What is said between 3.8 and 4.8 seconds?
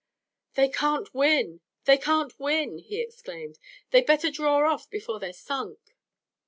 "They'd better draw